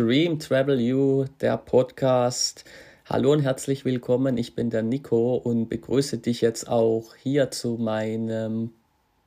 Dream 0.00 0.38
Travel 0.38 0.80
You, 0.80 1.26
der 1.42 1.58
Podcast. 1.58 2.64
Hallo 3.04 3.32
und 3.32 3.40
herzlich 3.40 3.84
willkommen. 3.84 4.38
Ich 4.38 4.54
bin 4.54 4.70
der 4.70 4.82
Nico 4.82 5.34
und 5.34 5.68
begrüße 5.68 6.16
dich 6.16 6.40
jetzt 6.40 6.70
auch 6.70 7.14
hier 7.16 7.50
zu 7.50 7.76
meinem 7.76 8.72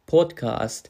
Podcast. 0.08 0.90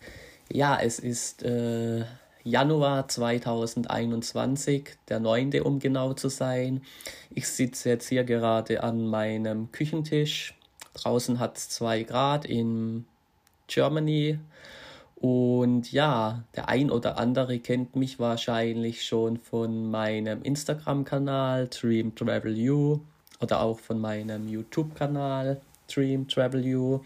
Ja, 0.50 0.80
es 0.82 1.00
ist 1.00 1.44
äh, 1.44 2.06
Januar 2.46 3.10
2021, 3.10 4.92
der 5.10 5.20
9. 5.20 5.60
um 5.60 5.80
genau 5.80 6.14
zu 6.14 6.30
sein. 6.30 6.82
Ich 7.32 7.50
sitze 7.50 7.90
jetzt 7.90 8.08
hier 8.08 8.24
gerade 8.24 8.84
an 8.84 9.06
meinem 9.06 9.70
Küchentisch. 9.74 10.58
Draußen 10.94 11.40
hat 11.40 11.58
es 11.58 11.68
2 11.68 12.04
Grad 12.04 12.46
in 12.46 13.04
Germany 13.68 14.40
und 15.24 15.90
ja, 15.94 16.44
der 16.54 16.68
ein 16.68 16.92
oder 16.92 17.18
andere 17.18 17.58
kennt 17.60 17.96
mich 17.96 18.20
wahrscheinlich 18.20 19.06
schon 19.06 19.38
von 19.38 19.90
meinem 19.90 20.42
Instagram-Kanal 20.42 21.70
Dream 21.70 22.14
Travel 22.14 22.58
You 22.58 23.00
oder 23.40 23.62
auch 23.62 23.80
von 23.80 24.02
meinem 24.02 24.50
YouTube-Kanal 24.50 25.62
Dream 25.90 26.28
Travel 26.28 26.66
You. 26.66 27.00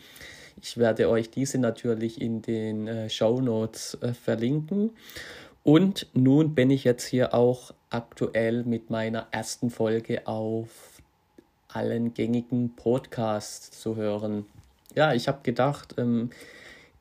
Ich 0.59 0.77
werde 0.77 1.09
euch 1.09 1.29
diese 1.29 1.59
natürlich 1.59 2.19
in 2.19 2.41
den 2.41 2.87
äh, 2.87 3.07
Show 3.07 3.39
Notes 3.39 3.95
äh, 4.01 4.13
verlinken. 4.15 4.89
Und 5.61 6.07
nun 6.15 6.55
bin 6.55 6.71
ich 6.71 6.85
jetzt 6.85 7.05
hier 7.05 7.35
auch 7.35 7.71
aktuell 7.91 8.63
mit 8.63 8.89
meiner 8.89 9.27
ersten 9.29 9.69
Folge 9.69 10.25
auf 10.25 11.03
allen 11.67 12.15
gängigen 12.15 12.75
Podcasts 12.75 13.79
zu 13.79 13.95
hören. 13.95 14.47
Ja, 14.95 15.13
ich 15.13 15.27
habe 15.27 15.41
gedacht, 15.43 15.93
ähm, 15.99 16.31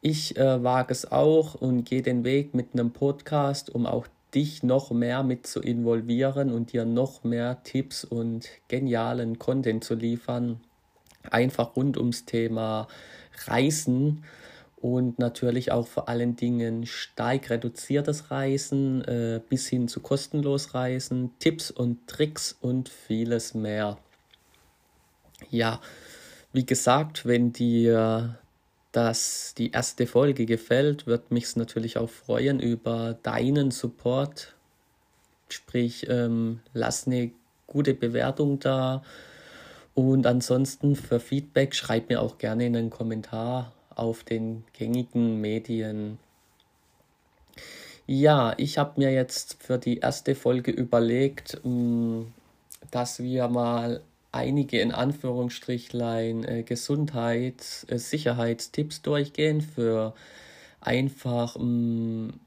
ich 0.06 0.37
äh, 0.37 0.62
wage 0.62 0.92
es 0.92 1.10
auch 1.10 1.56
und 1.56 1.83
gehe 1.83 2.01
den 2.01 2.23
Weg 2.23 2.55
mit 2.55 2.69
einem 2.74 2.92
Podcast, 2.92 3.74
um 3.74 3.87
auch 3.87 4.06
dich 4.37 4.62
noch 4.62 4.93
mehr 4.93 5.24
mit 5.24 5.49
zu 5.49 5.60
involvieren 5.60 6.52
und 6.52 6.73
dir 6.73 6.85
noch 6.85 7.24
mehr 7.24 7.60
Tipps 7.65 8.04
und 8.04 8.49
genialen 8.68 9.40
Content 9.40 9.82
zu 9.82 9.96
liefern. 9.96 10.60
Einfach 11.29 11.74
rund 11.74 11.96
ums 11.96 12.24
Thema 12.24 12.87
Reisen 13.46 14.23
und 14.77 15.18
natürlich 15.18 15.73
auch 15.73 15.88
vor 15.88 16.09
allen 16.09 16.37
Dingen 16.37 16.87
stark 16.87 17.51
reduziertes 17.51 18.30
Reisen 18.30 19.02
äh, 19.07 19.40
bis 19.49 19.66
hin 19.66 19.88
zu 19.88 19.99
kostenlos 19.99 20.73
Reisen, 20.73 21.32
Tipps 21.40 21.73
und 21.73 22.07
Tricks 22.07 22.57
und 22.60 22.88
vieles 22.88 23.54
mehr. 23.54 23.99
Ja, 25.51 25.80
wie 26.52 26.65
gesagt, 26.65 27.27
wenn 27.27 27.52
dir 27.52 28.38
dass 28.97 29.52
die 29.59 29.73
erste 29.73 30.07
Folge 30.07 30.47
gefällt, 30.47 31.07
wird 31.07 31.30
mich 31.30 31.55
natürlich 31.55 31.99
auch 31.99 32.09
freuen 32.09 32.61
über 32.61 33.19
deinen 33.23 33.71
Support. 33.71 34.55
Sprich, 35.51 36.07
ähm, 36.09 36.61
lass 36.73 37.07
eine 37.07 37.30
gute 37.67 37.93
Bewertung 37.93 38.59
da. 38.59 39.02
Und 39.95 40.27
ansonsten 40.27 40.97
für 40.97 41.21
Feedback 41.21 41.74
schreib 41.74 42.09
mir 42.09 42.23
auch 42.23 42.39
gerne 42.39 42.65
einen 42.65 42.89
Kommentar 42.89 43.74
auf 43.95 44.24
den 44.24 44.65
gängigen 44.73 45.43
Medien. 45.43 46.19
Ja, 48.07 48.55
ich 48.57 48.79
habe 48.79 48.99
mir 48.99 49.13
jetzt 49.13 49.63
für 49.63 49.77
die 49.77 49.99
erste 49.99 50.35
Folge 50.35 50.71
überlegt, 50.71 51.61
mm, 51.65 52.23
dass 52.91 53.23
wir 53.23 53.49
mal 53.49 54.01
einige 54.37 54.80
in 54.80 54.92
Anführungsstrichlein 54.92 56.45
äh, 56.45 56.62
Gesundheits-, 56.62 57.87
äh, 57.88 57.98
Sicherheitstipps 57.98 59.02
durchgehen 59.02 59.62
für 59.62 60.15
einfach 60.80 61.56
mh, 61.56 61.65
mm, 61.65 62.40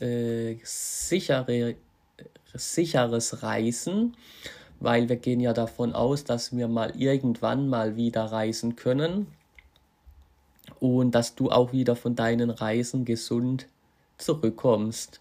äh, 0.00 0.56
sichere, 0.62 1.74
sicheres 2.54 3.42
Reisen, 3.42 4.16
weil 4.78 5.08
wir 5.08 5.16
gehen 5.16 5.40
ja 5.40 5.52
davon 5.52 5.92
aus, 5.92 6.24
dass 6.24 6.56
wir 6.56 6.68
mal 6.68 6.92
irgendwann 6.96 7.68
mal 7.68 7.96
wieder 7.96 8.24
reisen 8.24 8.76
können 8.76 9.26
und 10.78 11.10
dass 11.14 11.34
du 11.34 11.50
auch 11.50 11.72
wieder 11.72 11.96
von 11.96 12.14
deinen 12.14 12.50
Reisen 12.50 13.04
gesund 13.04 13.66
zurückkommst. 14.18 15.20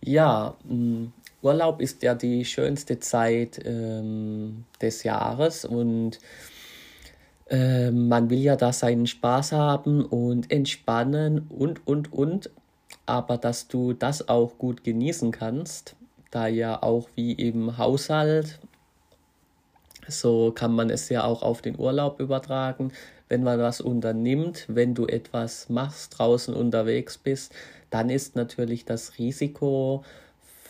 Ja, 0.00 0.56
mm, 0.64 1.06
Urlaub 1.44 1.80
ist 1.80 2.02
ja 2.02 2.14
die 2.14 2.44
schönste 2.44 2.98
Zeit 2.98 3.60
ähm, 3.64 4.64
des 4.80 5.02
Jahres 5.02 5.64
und 5.64 6.18
äh, 7.50 7.90
man 7.90 8.30
will 8.30 8.40
ja 8.40 8.56
da 8.56 8.72
seinen 8.72 9.06
Spaß 9.06 9.52
haben 9.52 10.04
und 10.04 10.50
entspannen 10.50 11.46
und, 11.50 11.86
und, 11.86 12.12
und. 12.12 12.50
Aber 13.06 13.36
dass 13.36 13.68
du 13.68 13.92
das 13.92 14.28
auch 14.28 14.56
gut 14.56 14.82
genießen 14.82 15.30
kannst, 15.30 15.94
da 16.30 16.46
ja 16.46 16.82
auch 16.82 17.08
wie 17.14 17.32
im 17.32 17.76
Haushalt, 17.76 18.58
so 20.08 20.52
kann 20.52 20.74
man 20.74 20.90
es 20.90 21.08
ja 21.10 21.24
auch 21.24 21.42
auf 21.42 21.60
den 21.60 21.78
Urlaub 21.78 22.20
übertragen. 22.20 22.92
Wenn 23.28 23.42
man 23.42 23.58
was 23.58 23.80
unternimmt, 23.80 24.64
wenn 24.68 24.94
du 24.94 25.06
etwas 25.06 25.68
machst, 25.68 26.18
draußen 26.18 26.54
unterwegs 26.54 27.18
bist, 27.18 27.54
dann 27.90 28.10
ist 28.10 28.36
natürlich 28.36 28.84
das 28.84 29.18
Risiko, 29.18 30.04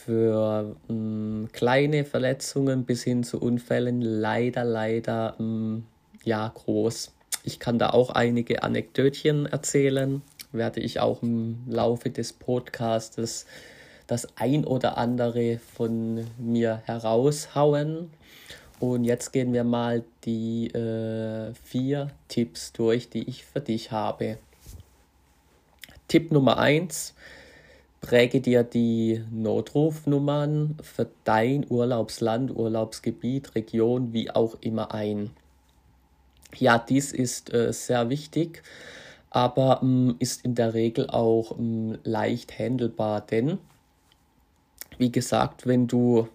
für 0.04 0.76
mh, 0.88 0.94
mm, 0.94 1.48
kleine 1.52 2.04
Verletzungen 2.04 2.84
bis 2.84 3.02
hin 3.02 3.24
zu 3.24 3.40
Unfällen 3.40 4.02
leider, 4.02 4.64
leider 4.64 5.34
mh, 5.38 5.44
mm, 5.44 5.86
ja 6.24 6.52
groß. 6.54 7.12
Ich 7.44 7.58
kann 7.58 7.78
da 7.78 7.90
auch 7.90 8.10
einige 8.10 8.62
Anekdötchen 8.62 9.46
erzählen, 9.46 10.22
werde 10.52 10.80
ich 10.80 11.00
auch 11.00 11.22
im 11.22 11.58
Laufe 11.66 12.10
des 12.10 12.32
Podcastes 12.32 13.46
das 14.06 14.28
ein 14.36 14.64
oder 14.64 14.98
andere 14.98 15.58
von 15.58 16.26
mir 16.38 16.82
heraushauen. 16.84 18.10
Und 18.80 19.04
jetzt 19.04 19.32
gehen 19.32 19.52
wir 19.52 19.64
mal 19.64 20.04
die 20.24 20.66
äh, 20.68 21.54
vier 21.64 22.10
Tipps 22.28 22.72
durch, 22.72 23.08
die 23.08 23.28
ich 23.28 23.44
für 23.44 23.60
dich 23.60 23.92
habe. 23.92 24.38
Tipp 26.08 26.32
Nummer 26.32 26.58
eins 26.58 27.14
Präge 28.04 28.42
dir 28.42 28.64
die 28.64 29.24
Notrufnummern 29.30 30.76
für 30.82 31.08
dein 31.24 31.64
Urlaubsland, 31.66 32.54
Urlaubsgebiet, 32.54 33.54
Region, 33.54 34.12
wie 34.12 34.30
auch 34.30 34.58
immer 34.60 34.92
ein. 34.92 35.30
Ja, 36.54 36.78
dies 36.78 37.12
ist 37.12 37.54
äh, 37.54 37.72
sehr 37.72 38.10
wichtig, 38.10 38.62
aber 39.30 39.80
ähm, 39.82 40.16
ist 40.18 40.44
in 40.44 40.54
der 40.54 40.74
Regel 40.74 41.08
auch 41.08 41.58
ähm, 41.58 41.96
leicht 42.04 42.58
handelbar, 42.58 43.22
denn 43.22 43.56
wie 44.98 45.10
gesagt, 45.10 45.66
wenn 45.66 45.86
du 45.86 46.28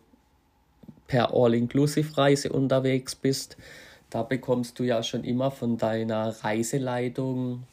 per 1.05 1.35
All-Inclusive-Reise 1.35 2.51
unterwegs 2.51 3.13
bist, 3.13 3.57
da 4.09 4.23
bekommst 4.23 4.79
du 4.79 4.83
ja 4.83 5.03
schon 5.03 5.23
immer 5.23 5.51
von 5.51 5.77
deiner 5.77 6.29
Reiseleitung 6.43 7.67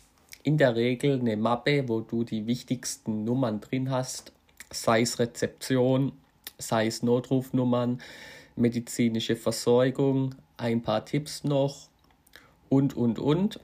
in 0.46 0.58
der 0.58 0.76
Regel 0.76 1.18
eine 1.18 1.36
Mappe, 1.36 1.88
wo 1.88 2.00
du 2.00 2.22
die 2.22 2.46
wichtigsten 2.46 3.24
Nummern 3.24 3.60
drin 3.60 3.90
hast, 3.90 4.30
sei 4.70 5.00
es 5.00 5.18
Rezeption, 5.18 6.12
sei 6.56 6.86
es 6.86 7.02
Notrufnummern, 7.02 8.00
medizinische 8.54 9.34
Versorgung, 9.34 10.36
ein 10.56 10.82
paar 10.82 11.04
Tipps 11.04 11.42
noch 11.42 11.88
und, 12.68 12.96
und, 12.96 13.18
und. 13.18 13.58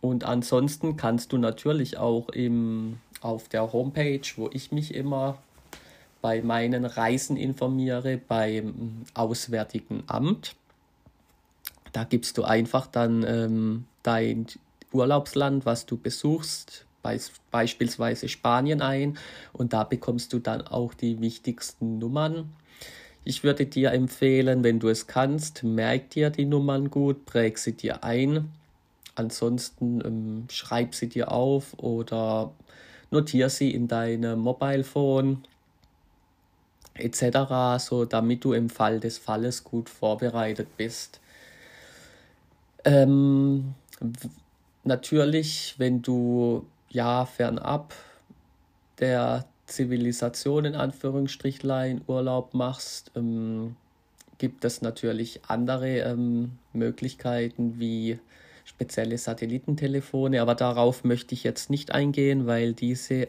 Und 0.00 0.24
ansonsten 0.24 0.96
kannst 0.96 1.30
du 1.32 1.36
natürlich 1.36 1.98
auch 1.98 2.30
im, 2.30 3.00
auf 3.20 3.50
der 3.50 3.74
Homepage, 3.74 4.26
wo 4.36 4.48
ich 4.50 4.72
mich 4.72 4.94
immer 4.94 5.36
bei 6.22 6.40
meinen 6.40 6.86
Reisen 6.86 7.36
informiere, 7.36 8.16
beim 8.16 9.02
Auswärtigen 9.12 10.04
Amt, 10.06 10.56
da 11.92 12.04
gibst 12.04 12.38
du 12.38 12.44
einfach 12.44 12.86
dann 12.86 13.24
ähm, 13.28 13.84
dein 14.02 14.46
Urlaubsland, 14.94 15.66
was 15.66 15.86
du 15.86 15.96
besuchst, 15.96 16.86
beispielsweise 17.50 18.28
Spanien 18.28 18.80
ein 18.80 19.18
und 19.52 19.72
da 19.72 19.84
bekommst 19.84 20.32
du 20.32 20.38
dann 20.38 20.62
auch 20.62 20.94
die 20.94 21.20
wichtigsten 21.20 21.98
Nummern. 21.98 22.50
Ich 23.24 23.42
würde 23.42 23.66
dir 23.66 23.92
empfehlen, 23.92 24.64
wenn 24.64 24.80
du 24.80 24.88
es 24.88 25.06
kannst, 25.06 25.62
merk 25.62 26.10
dir 26.10 26.30
die 26.30 26.44
Nummern 26.44 26.90
gut, 26.90 27.24
präg 27.26 27.58
sie 27.58 27.72
dir 27.72 28.04
ein. 28.04 28.50
Ansonsten 29.14 30.02
ähm, 30.04 30.46
schreib 30.50 30.94
sie 30.94 31.08
dir 31.08 31.30
auf 31.30 31.78
oder 31.78 32.52
notiere 33.10 33.48
sie 33.48 33.70
in 33.70 33.88
deinem 33.88 34.40
Mobilephone 34.40 35.44
etc., 36.94 37.78
so 37.78 38.04
damit 38.04 38.44
du 38.44 38.52
im 38.52 38.68
Fall 38.68 39.00
des 39.00 39.18
Falles 39.18 39.64
gut 39.64 39.88
vorbereitet 39.88 40.76
bist. 40.76 41.20
Ähm, 42.84 43.74
natürlich, 44.86 45.74
wenn 45.78 46.02
du 46.02 46.66
ja 46.90 47.26
fernab 47.26 47.94
der 48.98 49.46
Zivilisation 49.66 50.64
in 50.64 50.74
Anführungsstrichlein 50.74 52.02
Urlaub 52.06 52.54
machst, 52.54 53.10
ähm, 53.16 53.76
gibt 54.38 54.64
es 54.64 54.82
natürlich 54.82 55.40
andere 55.48 56.00
ähm, 56.00 56.58
Möglichkeiten 56.72 57.78
wie 57.78 58.18
spezielle 58.64 59.18
Satellitentelefone, 59.18 60.40
aber 60.40 60.54
darauf 60.54 61.04
möchte 61.04 61.34
ich 61.34 61.44
jetzt 61.44 61.70
nicht 61.70 61.92
eingehen, 61.92 62.46
weil 62.46 62.72
diese 62.72 63.28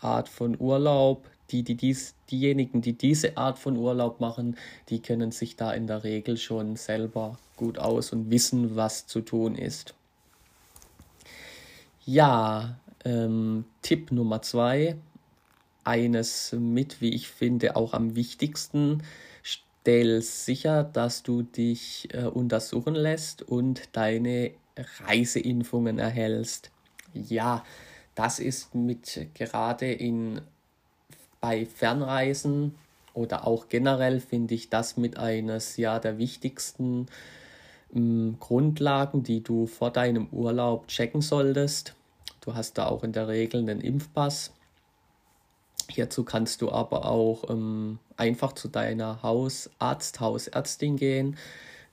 Art 0.00 0.28
von 0.28 0.58
Urlaub, 0.58 1.28
die, 1.50 1.62
die 1.62 1.76
dies, 1.76 2.14
diejenigen, 2.30 2.82
die 2.82 2.92
diese 2.92 3.36
Art 3.36 3.58
von 3.58 3.76
Urlaub 3.76 4.20
machen, 4.20 4.56
die 4.88 5.00
kennen 5.00 5.32
sich 5.32 5.56
da 5.56 5.72
in 5.72 5.86
der 5.86 6.02
Regel 6.04 6.36
schon 6.36 6.76
selber 6.76 7.38
gut 7.56 7.78
aus 7.78 8.12
und 8.12 8.30
wissen, 8.30 8.74
was 8.76 9.06
zu 9.06 9.20
tun 9.20 9.54
ist. 9.54 9.94
Ja, 12.04 12.80
ähm, 13.04 13.64
Tipp 13.80 14.10
Nummer 14.10 14.42
zwei, 14.42 14.96
eines 15.84 16.52
mit, 16.52 17.00
wie 17.00 17.14
ich 17.14 17.28
finde, 17.28 17.76
auch 17.76 17.94
am 17.94 18.16
wichtigsten. 18.16 19.02
Stell 19.42 20.20
sicher, 20.22 20.82
dass 20.82 21.22
du 21.22 21.42
dich 21.42 22.08
äh, 22.12 22.24
untersuchen 22.24 22.96
lässt 22.96 23.42
und 23.42 23.88
deine 23.92 24.50
Reiseimpfungen 25.06 26.00
erhältst. 26.00 26.70
Ja, 27.14 27.64
das 28.16 28.40
ist 28.40 28.74
mit 28.74 29.28
gerade 29.34 29.92
in 29.92 30.40
bei 31.40 31.66
Fernreisen 31.66 32.74
oder 33.14 33.46
auch 33.46 33.68
generell 33.68 34.20
finde 34.20 34.54
ich 34.54 34.70
das 34.70 34.96
mit 34.96 35.18
eines 35.18 35.76
ja 35.76 35.98
der 35.98 36.18
wichtigsten 36.18 37.06
Grundlagen, 38.38 39.22
die 39.22 39.42
du 39.42 39.66
vor 39.66 39.90
deinem 39.90 40.28
Urlaub 40.28 40.88
checken 40.88 41.20
solltest. 41.20 41.94
Du 42.40 42.54
hast 42.54 42.78
da 42.78 42.86
auch 42.86 43.04
in 43.04 43.12
der 43.12 43.28
Regel 43.28 43.60
einen 43.60 43.80
Impfpass. 43.80 44.52
Hierzu 45.88 46.24
kannst 46.24 46.62
du 46.62 46.70
aber 46.70 47.04
auch 47.04 47.50
ähm, 47.50 47.98
einfach 48.16 48.52
zu 48.52 48.68
deiner 48.68 49.22
Hausarzt, 49.22 50.20
Hausärztin 50.20 50.96
gehen. 50.96 51.36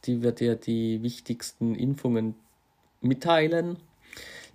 Die 0.06 0.22
wird 0.22 0.40
dir 0.40 0.56
die 0.56 1.04
wichtigsten 1.04 1.76
Impfungen 1.76 2.36
mitteilen. 3.02 3.78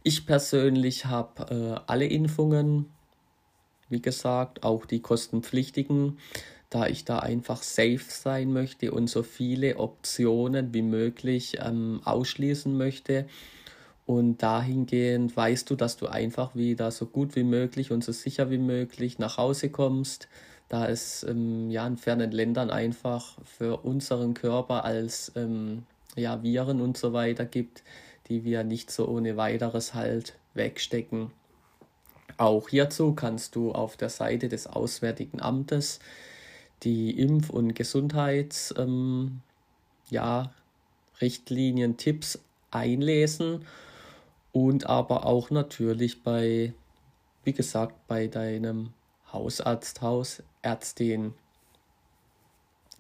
Ich 0.02 0.26
persönlich 0.26 1.06
habe 1.06 1.80
äh, 1.86 1.90
alle 1.90 2.06
Impfungen 2.06 2.86
wie 3.88 4.02
gesagt, 4.02 4.64
auch 4.64 4.86
die 4.86 5.00
kostenpflichtigen, 5.00 6.18
da 6.74 6.88
ich 6.88 7.04
da 7.04 7.20
einfach 7.20 7.62
safe 7.62 8.00
sein 8.08 8.52
möchte 8.52 8.90
und 8.90 9.08
so 9.08 9.22
viele 9.22 9.78
Optionen 9.78 10.74
wie 10.74 10.82
möglich 10.82 11.58
ähm, 11.60 12.00
ausschließen 12.04 12.76
möchte. 12.76 13.26
Und 14.06 14.42
dahingehend 14.42 15.36
weißt 15.36 15.70
du, 15.70 15.76
dass 15.76 15.96
du 15.96 16.08
einfach 16.08 16.56
wieder 16.56 16.90
so 16.90 17.06
gut 17.06 17.36
wie 17.36 17.44
möglich 17.44 17.92
und 17.92 18.02
so 18.02 18.10
sicher 18.10 18.50
wie 18.50 18.58
möglich 18.58 19.20
nach 19.20 19.38
Hause 19.38 19.70
kommst, 19.70 20.26
da 20.68 20.88
es 20.88 21.22
ähm, 21.22 21.70
ja 21.70 21.86
in 21.86 21.96
fernen 21.96 22.32
Ländern 22.32 22.70
einfach 22.70 23.38
für 23.44 23.84
unseren 23.84 24.34
Körper 24.34 24.84
als 24.84 25.30
ähm, 25.36 25.84
ja, 26.16 26.42
Viren 26.42 26.80
und 26.80 26.96
so 26.96 27.12
weiter 27.12 27.44
gibt, 27.44 27.84
die 28.26 28.42
wir 28.42 28.64
nicht 28.64 28.90
so 28.90 29.06
ohne 29.06 29.36
weiteres 29.36 29.94
halt 29.94 30.34
wegstecken. 30.54 31.30
Auch 32.36 32.68
hierzu 32.68 33.14
kannst 33.14 33.54
du 33.54 33.70
auf 33.70 33.96
der 33.96 34.08
Seite 34.08 34.48
des 34.48 34.66
Auswärtigen 34.66 35.40
Amtes 35.40 36.00
die 36.82 37.18
Impf- 37.18 37.50
und 37.50 37.74
Gesundheits 37.74 38.74
ähm, 38.76 39.40
ja, 40.10 40.52
Tipps 41.96 42.38
einlesen 42.70 43.64
und 44.52 44.86
aber 44.86 45.26
auch 45.26 45.50
natürlich 45.50 46.22
bei, 46.22 46.74
wie 47.44 47.52
gesagt, 47.52 48.06
bei 48.06 48.26
deinem 48.26 48.92
Hausarzt, 49.32 50.02
Hausärztin. 50.02 51.34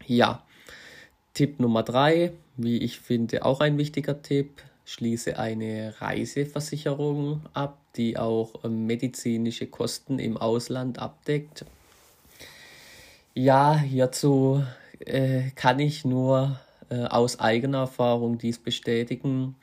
Ja, 0.06 0.44
Tipp 1.32 1.60
Nummer 1.60 1.82
drei, 1.82 2.32
wie 2.56 2.78
ich 2.78 3.00
finde, 3.00 3.44
auch 3.44 3.60
ein 3.60 3.78
wichtiger 3.78 4.22
Tipp, 4.22 4.62
schließe 4.84 5.38
eine 5.38 5.94
Reiseversicherung 6.00 7.42
ab, 7.52 7.78
die 7.96 8.18
auch 8.18 8.64
ähm, 8.64 8.86
medizinische 8.86 9.66
Kosten 9.66 10.18
im 10.18 10.36
Ausland 10.36 10.98
abdeckt. 10.98 11.64
Ja, 13.36 13.76
hierzu 13.76 14.64
äh, 15.00 15.50
kann 15.56 15.80
ich 15.80 16.04
nur 16.04 16.60
äh, 16.88 17.02
aus 17.02 17.40
eigener 17.40 17.78
Erfahrung 17.78 18.38
dies 18.38 18.58
bestätigen. 18.60 19.56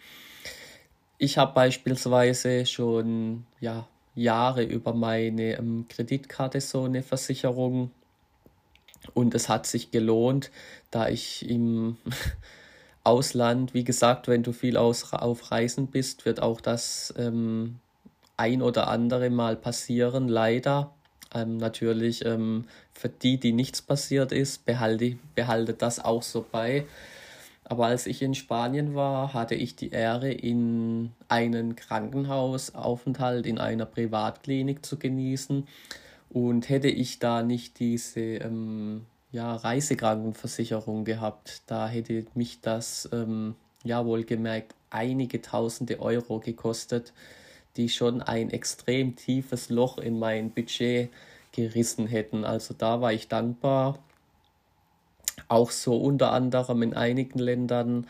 Ich 1.17 1.37
habe 1.37 1.53
beispielsweise 1.53 2.65
schon 2.65 3.45
ja, 3.61 3.87
Jahre 4.13 4.63
über 4.63 4.93
meine 4.93 5.57
ähm, 5.57 5.85
Kreditkarte 5.87 6.59
so 6.59 6.83
eine 6.83 7.01
Versicherung 7.01 7.91
und 9.13 9.35
es 9.35 9.47
hat 9.47 9.65
sich 9.65 9.89
gelohnt, 9.89 10.51
da 10.91 11.07
ich 11.07 11.49
im 11.49 11.95
Ausland, 13.05 13.73
wie 13.73 13.85
gesagt, 13.85 14.27
wenn 14.27 14.43
du 14.43 14.51
viel 14.51 14.75
aus, 14.75 15.13
auf 15.13 15.49
Reisen 15.49 15.87
bist, 15.87 16.25
wird 16.25 16.41
auch 16.41 16.59
das 16.59 17.13
ähm, 17.17 17.79
ein 18.35 18.61
oder 18.61 18.89
andere 18.89 19.29
Mal 19.29 19.55
passieren, 19.55 20.27
leider. 20.27 20.93
Ähm, 21.33 21.57
natürlich 21.57 22.25
ähm, 22.25 22.65
für 22.93 23.09
die, 23.09 23.37
die 23.37 23.53
nichts 23.53 23.81
passiert 23.81 24.31
ist, 24.31 24.65
behalte, 24.65 25.17
behalte 25.35 25.73
das 25.73 25.99
auch 25.99 26.23
so 26.23 26.45
bei. 26.49 26.85
Aber 27.63 27.85
als 27.85 28.05
ich 28.05 28.21
in 28.21 28.35
Spanien 28.35 28.95
war, 28.95 29.33
hatte 29.33 29.55
ich 29.55 29.75
die 29.75 29.91
Ehre, 29.91 30.31
in 30.31 31.11
einen 31.29 31.75
Krankenhausaufenthalt 31.75 33.45
in 33.45 33.59
einer 33.59 33.85
Privatklinik 33.85 34.85
zu 34.85 34.97
genießen. 34.97 35.67
Und 36.29 36.69
hätte 36.69 36.89
ich 36.89 37.19
da 37.19 37.43
nicht 37.43 37.79
diese 37.79 38.19
ähm, 38.19 39.05
ja, 39.31 39.55
Reisekrankenversicherung 39.55 41.05
gehabt. 41.05 41.61
Da 41.67 41.87
hätte 41.87 42.25
mich 42.35 42.61
das, 42.61 43.09
ähm, 43.13 43.55
ja 43.83 44.05
wohlgemerkt, 44.05 44.75
einige 44.89 45.41
tausende 45.41 45.99
Euro 45.99 46.39
gekostet, 46.39 47.13
die 47.77 47.89
schon 47.89 48.21
ein 48.21 48.49
extrem 48.49 49.15
tiefes 49.15 49.69
Loch 49.69 49.97
in 49.97 50.19
mein 50.19 50.51
Budget 50.51 51.09
gerissen 51.51 52.07
hätten. 52.07 52.45
Also 52.45 52.73
da 52.77 53.01
war 53.01 53.13
ich 53.13 53.27
dankbar. 53.27 53.99
Auch 55.47 55.71
so 55.71 55.97
unter 55.97 56.31
anderem 56.31 56.81
in 56.81 56.93
einigen 56.93 57.39
Ländern 57.39 58.07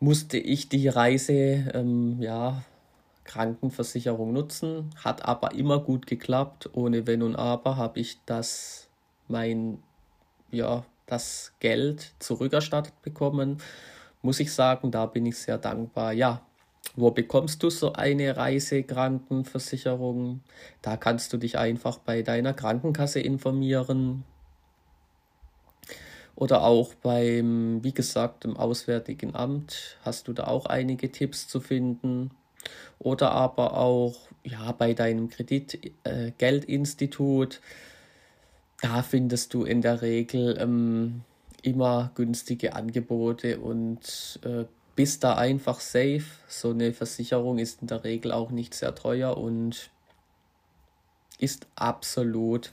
musste 0.00 0.38
ich 0.38 0.68
die 0.68 0.88
Reise, 0.88 1.32
ähm, 1.74 2.20
ja, 2.20 2.62
Krankenversicherung 3.24 4.32
nutzen, 4.32 4.90
hat 5.02 5.24
aber 5.24 5.54
immer 5.54 5.80
gut 5.80 6.06
geklappt. 6.06 6.70
Ohne 6.74 7.06
Wenn 7.06 7.22
und 7.22 7.36
Aber 7.36 7.76
habe 7.76 8.00
ich 8.00 8.18
das 8.26 8.88
mein 9.28 9.82
ja, 10.50 10.84
das 11.06 11.52
Geld 11.60 12.12
zurückerstattet 12.18 13.00
bekommen. 13.02 13.58
Muss 14.22 14.40
ich 14.40 14.52
sagen, 14.52 14.90
da 14.90 15.06
bin 15.06 15.26
ich 15.26 15.38
sehr 15.38 15.58
dankbar. 15.58 16.12
Ja, 16.12 16.42
wo 16.94 17.10
bekommst 17.10 17.62
du 17.62 17.70
so 17.70 17.94
eine 17.94 18.36
Reisekrankenversicherung? 18.36 20.42
Da 20.82 20.96
kannst 20.96 21.32
du 21.32 21.38
dich 21.38 21.58
einfach 21.58 21.98
bei 21.98 22.22
deiner 22.22 22.54
Krankenkasse 22.54 23.18
informieren. 23.20 24.22
Oder 26.34 26.62
auch 26.62 26.94
beim, 26.94 27.82
wie 27.82 27.94
gesagt, 27.94 28.44
im 28.44 28.56
Auswärtigen 28.56 29.34
Amt 29.34 29.98
hast 30.02 30.28
du 30.28 30.34
da 30.34 30.46
auch 30.46 30.66
einige 30.66 31.10
Tipps 31.10 31.48
zu 31.48 31.60
finden. 31.60 32.30
Oder 32.98 33.32
aber 33.32 33.76
auch 33.76 34.16
ja, 34.44 34.72
bei 34.72 34.94
deinem 34.94 35.28
Kreditgeldinstitut. 35.28 37.56
Äh, 37.56 37.60
da 38.82 39.02
findest 39.02 39.54
du 39.54 39.64
in 39.64 39.80
der 39.80 40.02
Regel 40.02 40.56
ähm, 40.60 41.22
immer 41.62 42.10
günstige 42.14 42.74
Angebote 42.74 43.58
und 43.58 44.38
äh, 44.44 44.64
bist 44.96 45.22
da 45.22 45.36
einfach 45.36 45.80
safe. 45.80 46.24
So 46.48 46.70
eine 46.70 46.92
Versicherung 46.92 47.58
ist 47.58 47.82
in 47.82 47.86
der 47.86 48.02
Regel 48.02 48.32
auch 48.32 48.50
nicht 48.50 48.74
sehr 48.74 48.94
teuer 48.94 49.36
und 49.36 49.90
ist 51.38 51.66
absolut 51.76 52.72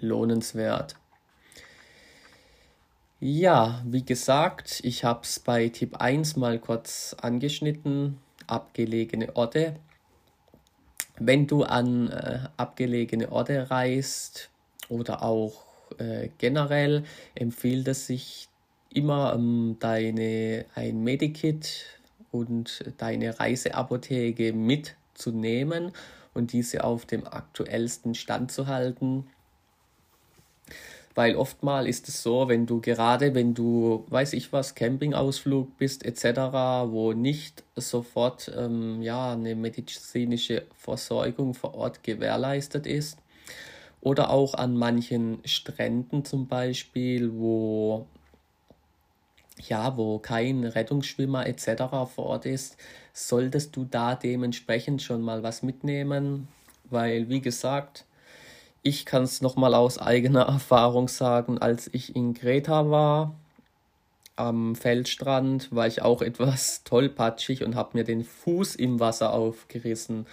lohnenswert. 0.00 0.96
Ja, 3.20 3.82
wie 3.84 4.04
gesagt, 4.04 4.80
ich 4.82 5.04
habe 5.04 5.20
es 5.22 5.40
bei 5.40 5.68
Tipp 5.68 5.96
1 5.96 6.36
mal 6.36 6.58
kurz 6.58 7.14
angeschnitten, 7.20 8.18
abgelegene 8.46 9.36
Orte. 9.36 9.76
Wenn 11.18 11.46
du 11.46 11.64
an 11.64 12.10
äh, 12.10 12.48
abgelegene 12.56 13.30
Orte 13.32 13.70
reist, 13.70 14.50
oder 14.88 15.22
auch 15.22 15.64
äh, 15.98 16.28
generell 16.38 17.04
empfiehlt 17.34 17.88
es 17.88 18.06
sich 18.06 18.47
immer 18.92 19.34
ähm, 19.34 19.76
deine 19.80 20.64
ein 20.74 21.02
Medikit 21.02 21.84
und 22.30 22.84
deine 22.98 23.38
Reiseapotheke 23.38 24.52
mitzunehmen 24.52 25.92
und 26.34 26.52
diese 26.52 26.84
auf 26.84 27.06
dem 27.06 27.26
aktuellsten 27.26 28.14
Stand 28.14 28.52
zu 28.52 28.66
halten. 28.66 29.26
Weil 31.14 31.34
oftmal 31.34 31.88
ist 31.88 32.08
es 32.08 32.22
so, 32.22 32.48
wenn 32.48 32.66
du 32.66 32.80
gerade, 32.80 33.34
wenn 33.34 33.52
du, 33.52 34.04
weiß 34.08 34.34
ich 34.34 34.52
was, 34.52 34.76
Campingausflug 34.76 35.76
bist 35.76 36.04
etc., 36.04 36.38
wo 36.92 37.12
nicht 37.12 37.64
sofort 37.74 38.52
ähm, 38.56 39.02
ja, 39.02 39.32
eine 39.32 39.56
medizinische 39.56 40.66
Versorgung 40.76 41.54
vor 41.54 41.74
Ort 41.74 42.04
gewährleistet 42.04 42.86
ist, 42.86 43.18
oder 44.00 44.30
auch 44.30 44.54
an 44.54 44.76
manchen 44.76 45.40
Stränden 45.44 46.24
zum 46.24 46.46
Beispiel, 46.46 47.32
wo 47.34 48.06
ja, 49.60 49.96
wo 49.96 50.18
kein 50.18 50.64
Rettungsschwimmer 50.64 51.46
etc. 51.46 51.84
vor 52.14 52.26
Ort 52.26 52.46
ist, 52.46 52.76
solltest 53.12 53.76
du 53.76 53.84
da 53.84 54.14
dementsprechend 54.14 55.02
schon 55.02 55.22
mal 55.22 55.42
was 55.42 55.62
mitnehmen, 55.62 56.48
weil 56.90 57.28
wie 57.28 57.40
gesagt, 57.40 58.04
ich 58.82 59.04
kann 59.04 59.24
es 59.24 59.40
nochmal 59.42 59.74
aus 59.74 59.98
eigener 59.98 60.42
Erfahrung 60.48 61.08
sagen, 61.08 61.58
als 61.58 61.88
ich 61.92 62.14
in 62.16 62.34
Kreta 62.34 62.90
war, 62.90 63.34
am 64.36 64.76
Feldstrand, 64.76 65.74
war 65.74 65.86
ich 65.86 66.02
auch 66.02 66.22
etwas 66.22 66.82
tollpatschig 66.84 67.64
und 67.64 67.74
habe 67.74 67.98
mir 67.98 68.04
den 68.04 68.24
Fuß 68.24 68.76
im 68.76 69.00
Wasser 69.00 69.32
aufgerissen. 69.32 70.26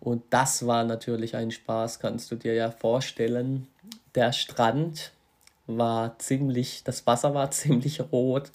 Und 0.00 0.22
das 0.30 0.66
war 0.66 0.84
natürlich 0.84 1.34
ein 1.34 1.50
Spaß, 1.50 1.98
kannst 1.98 2.30
du 2.30 2.36
dir 2.36 2.54
ja 2.54 2.70
vorstellen. 2.70 3.66
Der 4.14 4.32
Strand 4.32 5.12
war 5.68 6.18
ziemlich, 6.18 6.82
das 6.84 7.06
Wasser 7.06 7.34
war 7.34 7.50
ziemlich 7.52 8.00
rot, 8.12 8.50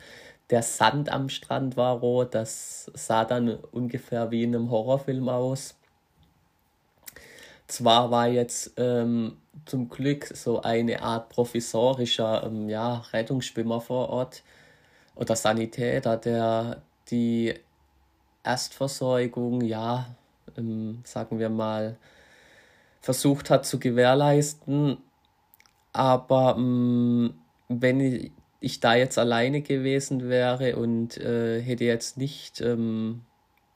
der 0.49 0.61
Sand 0.63 1.09
am 1.09 1.29
Strand 1.29 1.77
war 1.77 1.99
rot, 1.99 2.35
das 2.35 2.91
sah 2.93 3.25
dann 3.25 3.55
ungefähr 3.71 4.31
wie 4.31 4.43
in 4.43 4.55
einem 4.55 4.69
Horrorfilm 4.69 5.29
aus. 5.29 5.75
Zwar 7.67 8.11
war 8.11 8.27
jetzt 8.27 8.73
ähm, 8.77 9.37
zum 9.65 9.89
Glück 9.89 10.25
so 10.25 10.61
eine 10.61 11.01
Art 11.01 11.29
provisorischer 11.29 12.43
ähm, 12.45 12.69
ja, 12.69 12.97
Rettungsschwimmer 13.13 13.81
vor 13.81 14.09
Ort 14.09 14.43
oder 15.15 15.35
Sanitäter, 15.35 16.17
der 16.17 16.81
die 17.09 17.53
Erstversorgung, 18.43 19.61
ja, 19.61 20.07
ähm, 20.57 21.01
sagen 21.05 21.39
wir 21.39 21.49
mal, 21.49 21.97
versucht 23.01 23.49
hat 23.49 23.65
zu 23.65 23.79
gewährleisten. 23.79 24.97
Aber 25.93 26.55
ähm, 26.57 27.35
wenn 27.69 28.31
ich, 28.59 28.79
da 28.79 28.95
jetzt 28.95 29.19
alleine 29.19 29.61
gewesen 29.61 30.29
wäre 30.29 30.75
und 30.75 31.17
äh, 31.17 31.61
hätte 31.61 31.83
jetzt 31.83 32.17
nicht 32.17 32.61
ähm, 32.61 33.21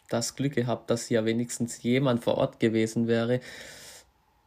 das 0.10 0.36
Glück 0.36 0.56
gehabt, 0.56 0.90
dass 0.90 1.10
ja 1.10 1.26
wenigstens 1.26 1.84
jemand 1.84 2.24
vor 2.24 2.38
Ort 2.38 2.60
gewesen 2.60 3.08
wäre, 3.08 3.42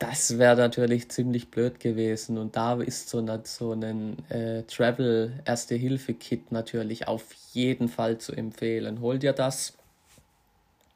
das 0.00 0.38
wäre 0.38 0.56
natürlich 0.56 1.10
ziemlich 1.10 1.50
blöd 1.50 1.78
gewesen. 1.78 2.38
Und 2.38 2.56
da 2.56 2.80
ist 2.80 3.10
so, 3.10 3.18
eine, 3.18 3.42
so 3.44 3.72
ein 3.72 4.16
äh, 4.30 4.62
Travel-Erste-Hilfe-Kit 4.62 6.52
natürlich 6.52 7.06
auf 7.06 7.24
jeden 7.52 7.88
Fall 7.88 8.16
zu 8.16 8.32
empfehlen. 8.32 9.02
Hol 9.02 9.18
dir 9.18 9.34
das. 9.34 9.74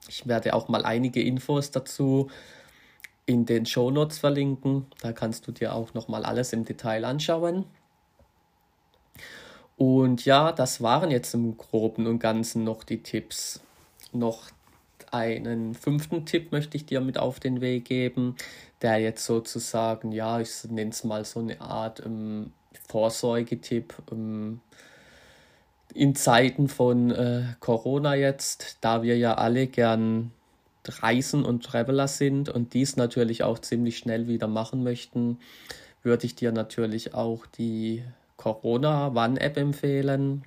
Ich 0.08 0.26
werde 0.26 0.54
auch 0.54 0.68
mal 0.68 0.86
einige 0.86 1.22
Infos 1.22 1.70
dazu 1.70 2.30
in 3.26 3.46
den 3.46 3.66
Shownotes 3.66 4.18
verlinken. 4.18 4.86
Da 5.00 5.12
kannst 5.12 5.46
du 5.46 5.52
dir 5.52 5.74
auch 5.74 5.94
nochmal 5.94 6.24
alles 6.24 6.52
im 6.52 6.64
Detail 6.64 7.04
anschauen. 7.04 7.64
Und 9.76 10.24
ja, 10.24 10.52
das 10.52 10.82
waren 10.82 11.10
jetzt 11.10 11.34
im 11.34 11.56
Groben 11.56 12.06
und 12.06 12.18
Ganzen 12.18 12.64
noch 12.64 12.84
die 12.84 13.02
Tipps. 13.02 13.60
Noch 14.12 14.50
einen 15.10 15.74
fünften 15.74 16.26
Tipp 16.26 16.52
möchte 16.52 16.76
ich 16.76 16.86
dir 16.86 17.00
mit 17.00 17.18
auf 17.18 17.40
den 17.40 17.60
Weg 17.60 17.84
geben, 17.86 18.36
der 18.82 18.98
jetzt 18.98 19.24
sozusagen, 19.24 20.12
ja, 20.12 20.40
ich 20.40 20.50
nenne 20.68 20.90
es 20.90 21.04
mal 21.04 21.24
so 21.24 21.40
eine 21.40 21.60
Art 21.60 22.02
ähm, 22.04 22.52
Vorsorgetipp 22.88 23.94
ähm, 24.10 24.60
in 25.94 26.14
Zeiten 26.16 26.68
von 26.68 27.10
äh, 27.12 27.44
Corona 27.60 28.14
jetzt, 28.14 28.78
da 28.80 29.02
wir 29.02 29.16
ja 29.16 29.34
alle 29.34 29.68
gern 29.68 30.32
Reisen 31.02 31.44
und 31.44 31.64
Traveler 31.64 32.08
sind 32.08 32.48
und 32.48 32.74
dies 32.74 32.96
natürlich 32.96 33.42
auch 33.42 33.58
ziemlich 33.58 33.98
schnell 33.98 34.28
wieder 34.28 34.46
machen 34.46 34.82
möchten, 34.82 35.38
würde 36.02 36.26
ich 36.26 36.34
dir 36.34 36.52
natürlich 36.52 37.14
auch 37.14 37.46
die 37.46 38.04
Corona 38.36 39.08
One 39.08 39.40
App 39.40 39.56
empfehlen. 39.56 40.44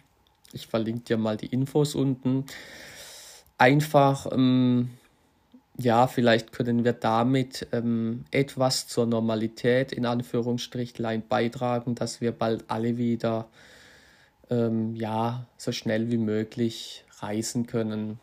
Ich 0.53 0.67
verlinke 0.67 1.01
dir 1.01 1.17
mal 1.17 1.37
die 1.37 1.47
Infos 1.47 1.95
unten 1.95 2.45
einfach, 3.57 4.27
ähm, 4.31 4.89
ja, 5.77 6.07
vielleicht 6.07 6.51
können 6.51 6.83
wir 6.83 6.93
damit 6.93 7.67
ähm, 7.71 8.25
etwas 8.31 8.87
zur 8.87 9.05
Normalität 9.05 9.91
in 9.91 10.05
Anführungsstrichlein 10.05 11.23
beitragen, 11.27 11.95
dass 11.95 12.21
wir 12.21 12.31
bald 12.31 12.65
alle 12.67 12.97
wieder, 12.97 13.47
ähm, 14.49 14.95
ja, 14.95 15.45
so 15.57 15.71
schnell 15.71 16.09
wie 16.09 16.17
möglich 16.17 17.03
reisen 17.19 17.67
können. 17.67 18.19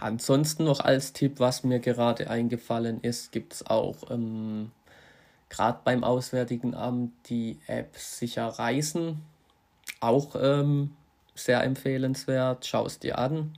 Ansonsten 0.00 0.64
noch 0.64 0.80
als 0.80 1.12
Tipp, 1.12 1.40
was 1.40 1.64
mir 1.64 1.80
gerade 1.80 2.30
eingefallen 2.30 3.00
ist, 3.00 3.32
gibt 3.32 3.54
es 3.54 3.66
auch 3.66 4.10
ähm, 4.10 4.70
gerade 5.48 5.80
beim 5.84 6.04
Auswärtigen 6.04 6.74
Amt 6.74 7.12
die 7.28 7.58
App 7.66 7.96
Sicher 7.96 8.46
Reisen. 8.46 9.22
Auch 10.00 10.36
ähm, 10.40 10.94
sehr 11.34 11.62
empfehlenswert. 11.64 12.66
Schau 12.66 12.86
es 12.86 12.98
dir 12.98 13.18
an. 13.18 13.54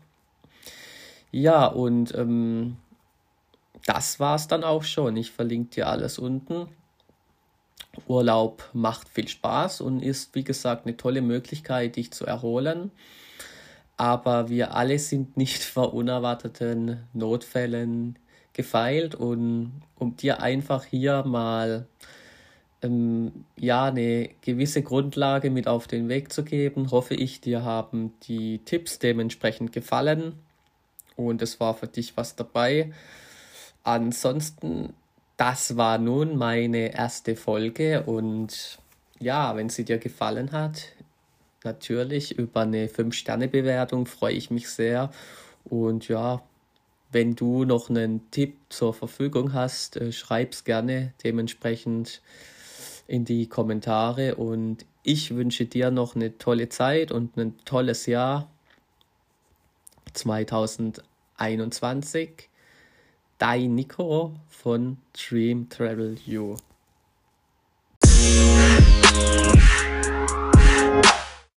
Ja, 1.31 1.67
und 1.67 2.15
ähm, 2.15 2.77
das 3.87 4.21
war's 4.21 4.49
dann 4.49 4.65
auch 4.65 4.85
schon. 4.85 5.17
Ich 5.17 5.31
verlinke 5.31 5.71
dir 5.77 5.89
alles 5.89 6.19
unten. 6.19 6.69
Urlaub 8.07 8.69
macht 8.73 9.09
viel 9.09 9.29
Spaß 9.29 9.81
und 9.81 10.01
ist, 10.01 10.35
wie 10.35 10.45
gesagt, 10.45 10.87
eine 10.87 10.97
tolle 10.97 11.23
Möglichkeit, 11.23 11.97
dich 11.97 12.13
zu 12.13 12.25
erholen. 12.25 12.91
Aber 14.01 14.49
wir 14.49 14.75
alle 14.75 14.99
sind 14.99 15.37
nicht 15.37 15.63
vor 15.63 15.93
unerwarteten 15.93 17.07
Notfällen 17.13 18.19
gefeilt. 18.55 19.15
Und 19.15 19.83
um 19.99 20.17
dir 20.17 20.41
einfach 20.41 20.87
hier 20.87 21.23
mal 21.25 21.87
ähm, 22.81 23.45
ja 23.59 23.85
eine 23.85 24.31
gewisse 24.41 24.81
Grundlage 24.83 25.51
mit 25.51 25.69
auf 25.69 25.87
den 25.87 26.09
Weg 26.09 26.33
zu 26.33 26.45
geben, 26.45 26.91
hoffe 26.91 27.15
ich, 27.15 27.43
dir 27.43 27.63
haben 27.63 28.15
die 28.23 28.61
Tipps 28.65 29.01
dementsprechend 29.01 29.71
gefallen. 29.71 30.33
Und 31.17 31.43
es 31.43 31.61
war 31.61 31.75
für 31.75 31.87
dich 31.87 32.17
was 32.17 32.37
dabei. 32.37 32.95
Ansonsten, 33.83 34.95
das 35.37 35.77
war 35.77 35.99
nun 35.99 36.39
meine 36.39 36.95
erste 36.95 37.37
Folge. 37.37 38.05
Und 38.05 38.79
ja, 39.19 39.55
wenn 39.57 39.69
sie 39.69 39.85
dir 39.85 39.99
gefallen 39.99 40.53
hat, 40.53 40.87
natürlich 41.65 42.39
über 42.39 42.61
eine 42.61 42.89
5-Sterne-Bewertung 42.89 44.07
freue 44.07 44.35
ich 44.35 44.51
mich 44.51 44.69
sehr. 44.69 45.11
Und 45.65 46.09
ja, 46.09 46.43
wenn 47.13 47.37
du 47.37 47.65
noch 47.65 47.91
einen 47.91 48.31
Tipp 48.31 48.57
zur 48.69 48.95
Verfügung 48.95 49.53
hast, 49.53 49.97
äh, 49.97 50.13
schreib's 50.13 50.63
gerne 50.65 51.13
dementsprechend 51.25 52.23
in 53.07 53.25
die 53.25 53.49
Kommentare 53.49 54.35
und 54.37 54.85
ich 55.03 55.35
wünsche 55.35 55.65
dir 55.67 55.91
noch 55.91 56.15
eine 56.15 56.39
tolle 56.39 56.69
Zeit 56.69 57.11
und 57.11 57.37
ein 57.37 57.59
tolles 57.65 58.07
Jahr 58.07 58.49
2021. 60.13 62.49
Dein 63.39 63.75
Nico 63.75 64.35
von 64.49 64.99
Dream 65.13 65.69
Travel 65.69 66.17
You. 66.27 66.57